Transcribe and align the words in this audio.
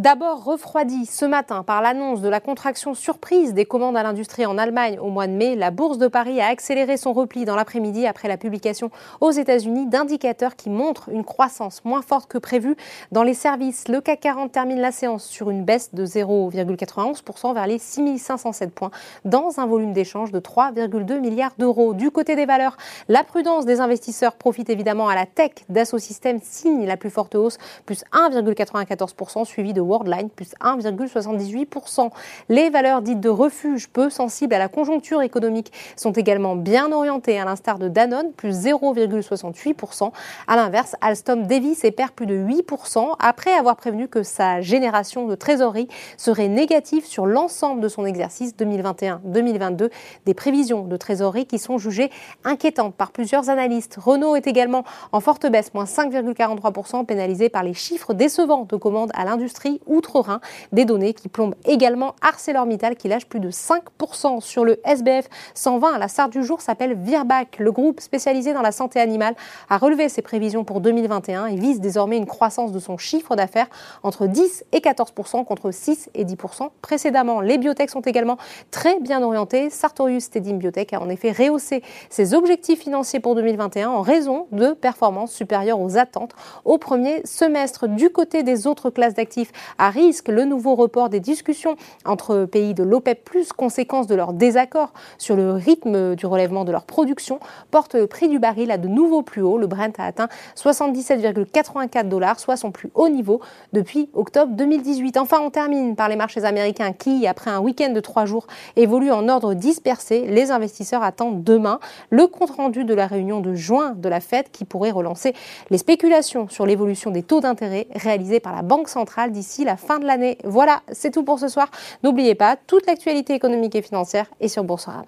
D'abord 0.00 0.44
refroidi 0.44 1.04
ce 1.04 1.26
matin 1.26 1.62
par 1.62 1.82
l'annonce 1.82 2.22
de 2.22 2.28
la 2.30 2.40
contraction 2.40 2.94
surprise 2.94 3.52
des 3.52 3.66
commandes 3.66 3.98
à 3.98 4.02
l'industrie 4.02 4.46
en 4.46 4.56
Allemagne 4.56 4.98
au 4.98 5.10
mois 5.10 5.26
de 5.26 5.34
mai, 5.34 5.56
la 5.56 5.70
Bourse 5.70 5.98
de 5.98 6.08
Paris 6.08 6.40
a 6.40 6.46
accéléré 6.46 6.96
son 6.96 7.12
repli 7.12 7.44
dans 7.44 7.54
l'après-midi 7.54 8.06
après 8.06 8.26
la 8.26 8.38
publication 8.38 8.90
aux 9.20 9.30
États-Unis 9.30 9.84
d'indicateurs 9.88 10.56
qui 10.56 10.70
montrent 10.70 11.10
une 11.10 11.22
croissance 11.22 11.84
moins 11.84 12.00
forte 12.00 12.30
que 12.30 12.38
prévue 12.38 12.76
dans 13.12 13.22
les 13.22 13.34
services. 13.34 13.88
Le 13.88 14.00
CAC 14.00 14.20
40 14.20 14.50
termine 14.50 14.80
la 14.80 14.90
séance 14.90 15.26
sur 15.26 15.50
une 15.50 15.66
baisse 15.66 15.92
de 15.92 16.06
0,91% 16.06 17.52
vers 17.52 17.66
les 17.66 17.78
6507 17.78 18.72
points 18.72 18.92
dans 19.26 19.60
un 19.60 19.66
volume 19.66 19.92
d'échange 19.92 20.32
de 20.32 20.40
3,2 20.40 21.20
milliards 21.20 21.52
d'euros. 21.58 21.92
Du 21.92 22.10
côté 22.10 22.36
des 22.36 22.46
valeurs, 22.46 22.78
la 23.08 23.22
prudence 23.22 23.66
des 23.66 23.80
investisseurs 23.80 24.36
profite 24.36 24.70
évidemment 24.70 25.08
à 25.08 25.14
la 25.14 25.26
tech. 25.26 25.50
Dassault 25.68 25.98
signe 25.98 26.86
la 26.86 26.96
plus 26.96 27.10
forte 27.10 27.34
hausse, 27.34 27.58
plus 27.84 28.02
1,94%, 28.14 29.44
suivi 29.44 29.74
de 29.74 29.89
Worldline, 29.90 30.30
plus 30.30 30.54
1,78%. 30.60 32.10
Les 32.48 32.70
valeurs 32.70 33.02
dites 33.02 33.20
de 33.20 33.28
refuge, 33.28 33.88
peu 33.88 34.08
sensibles 34.10 34.54
à 34.54 34.58
la 34.58 34.68
conjoncture 34.68 35.22
économique, 35.22 35.72
sont 35.96 36.12
également 36.12 36.56
bien 36.56 36.92
orientées, 36.92 37.38
à 37.38 37.44
l'instar 37.44 37.78
de 37.78 37.88
Danone, 37.88 38.32
plus 38.32 38.66
0,68%. 38.66 40.12
À 40.46 40.56
l'inverse, 40.56 40.96
Alstom 41.00 41.46
Davis 41.46 41.84
et 41.84 41.90
perd 41.90 42.12
plus 42.12 42.26
de 42.26 42.36
8% 42.36 43.16
après 43.18 43.52
avoir 43.52 43.76
prévenu 43.76 44.08
que 44.08 44.22
sa 44.22 44.60
génération 44.60 45.26
de 45.26 45.34
trésorerie 45.34 45.88
serait 46.16 46.48
négative 46.48 47.04
sur 47.04 47.26
l'ensemble 47.26 47.80
de 47.80 47.88
son 47.88 48.04
exercice 48.06 48.54
2021-2022. 48.56 49.90
Des 50.26 50.34
prévisions 50.34 50.84
de 50.84 50.96
trésorerie 50.96 51.46
qui 51.46 51.58
sont 51.58 51.78
jugées 51.78 52.10
inquiétantes 52.44 52.94
par 52.94 53.12
plusieurs 53.12 53.50
analystes. 53.50 53.96
Renault 54.00 54.36
est 54.36 54.46
également 54.46 54.84
en 55.12 55.20
forte 55.20 55.46
baisse, 55.46 55.74
moins 55.74 55.84
5,43%, 55.84 57.04
pénalisé 57.04 57.48
par 57.48 57.62
les 57.62 57.74
chiffres 57.74 58.14
décevants 58.14 58.66
de 58.68 58.76
commandes 58.76 59.10
à 59.14 59.24
l'industrie 59.24 59.69
outre-Rhin. 59.86 60.40
Des 60.72 60.84
données 60.84 61.14
qui 61.14 61.28
plombent 61.28 61.54
également 61.64 62.14
ArcelorMittal 62.22 62.96
qui 62.96 63.08
lâche 63.08 63.26
plus 63.26 63.40
de 63.40 63.50
5% 63.50 64.40
sur 64.40 64.64
le 64.64 64.80
SBF 64.84 65.28
120. 65.54 65.98
La 65.98 66.08
SAR 66.08 66.28
du 66.28 66.42
jour 66.42 66.60
s'appelle 66.60 66.94
Virbac. 66.94 67.58
Le 67.58 67.72
groupe 67.72 68.00
spécialisé 68.00 68.52
dans 68.52 68.62
la 68.62 68.72
santé 68.72 69.00
animale 69.00 69.34
a 69.68 69.78
relevé 69.78 70.08
ses 70.08 70.22
prévisions 70.22 70.64
pour 70.64 70.80
2021 70.80 71.46
et 71.46 71.56
vise 71.56 71.80
désormais 71.80 72.16
une 72.16 72.26
croissance 72.26 72.72
de 72.72 72.78
son 72.78 72.98
chiffre 72.98 73.36
d'affaires 73.36 73.68
entre 74.02 74.26
10 74.26 74.64
et 74.72 74.78
14% 74.78 75.44
contre 75.44 75.70
6 75.70 76.10
et 76.14 76.24
10% 76.24 76.70
précédemment. 76.82 77.40
Les 77.40 77.58
biotech 77.58 77.90
sont 77.90 78.00
également 78.00 78.38
très 78.70 78.98
bien 79.00 79.22
orientés. 79.22 79.70
Sartorius 79.70 80.30
Tedim 80.30 80.54
Biotech 80.54 80.92
a 80.92 81.00
en 81.00 81.08
effet 81.08 81.32
rehaussé 81.32 81.82
ses 82.08 82.34
objectifs 82.34 82.80
financiers 82.80 83.20
pour 83.20 83.34
2021 83.34 83.90
en 83.90 84.02
raison 84.02 84.46
de 84.52 84.72
performances 84.72 85.32
supérieures 85.32 85.80
aux 85.80 85.98
attentes 85.98 86.34
au 86.64 86.78
premier 86.78 87.22
semestre. 87.24 87.88
Du 87.88 88.10
côté 88.10 88.42
des 88.42 88.66
autres 88.66 88.90
classes 88.90 89.14
d'actifs, 89.14 89.52
à 89.78 89.90
risque. 89.90 90.28
Le 90.28 90.44
nouveau 90.44 90.74
report 90.74 91.08
des 91.08 91.20
discussions 91.20 91.76
entre 92.04 92.44
pays 92.44 92.74
de 92.74 92.82
l'OPEP, 92.82 93.30
conséquence 93.56 94.06
de 94.06 94.14
leur 94.14 94.32
désaccord 94.32 94.92
sur 95.18 95.36
le 95.36 95.52
rythme 95.52 96.14
du 96.14 96.26
relèvement 96.26 96.64
de 96.64 96.72
leur 96.72 96.84
production, 96.84 97.40
porte 97.70 97.94
le 97.94 98.06
prix 98.06 98.28
du 98.28 98.38
baril 98.38 98.70
à 98.70 98.78
de 98.78 98.88
nouveaux 98.88 99.22
plus 99.22 99.42
hauts. 99.42 99.58
Le 99.58 99.66
Brent 99.66 99.98
a 99.98 100.04
atteint 100.04 100.28
77,84 100.56 102.08
dollars, 102.08 102.40
soit 102.40 102.56
son 102.56 102.70
plus 102.70 102.90
haut 102.94 103.08
niveau 103.08 103.40
depuis 103.72 104.08
octobre 104.14 104.52
2018. 104.54 105.16
Enfin, 105.16 105.38
on 105.42 105.50
termine 105.50 105.96
par 105.96 106.08
les 106.08 106.16
marchés 106.16 106.44
américains 106.44 106.92
qui, 106.92 107.26
après 107.26 107.50
un 107.50 107.60
week-end 107.60 107.92
de 107.92 108.00
trois 108.00 108.26
jours, 108.26 108.46
évoluent 108.76 109.12
en 109.12 109.28
ordre 109.28 109.54
dispersé. 109.54 110.26
Les 110.26 110.50
investisseurs 110.50 111.02
attendent 111.02 111.44
demain 111.44 111.80
le 112.10 112.26
compte-rendu 112.26 112.84
de 112.84 112.94
la 112.94 113.06
réunion 113.06 113.40
de 113.40 113.54
juin 113.54 113.94
de 113.96 114.08
la 114.08 114.20
Fed 114.20 114.50
qui 114.50 114.64
pourrait 114.64 114.90
relancer 114.90 115.34
les 115.70 115.78
spéculations 115.78 116.48
sur 116.48 116.66
l'évolution 116.66 117.10
des 117.10 117.22
taux 117.22 117.40
d'intérêt 117.40 117.86
réalisées 117.94 118.40
par 118.40 118.54
la 118.54 118.62
Banque 118.62 118.88
centrale 118.88 119.32
la 119.58 119.76
fin 119.76 119.98
de 119.98 120.06
l'année. 120.06 120.38
Voilà, 120.44 120.82
c'est 120.92 121.10
tout 121.10 121.24
pour 121.24 121.38
ce 121.38 121.48
soir. 121.48 121.70
N'oubliez 122.02 122.34
pas, 122.34 122.56
toute 122.56 122.86
l'actualité 122.86 123.34
économique 123.34 123.74
et 123.74 123.82
financière 123.82 124.26
est 124.40 124.48
sur 124.48 124.64
Boursorama. 124.64 125.06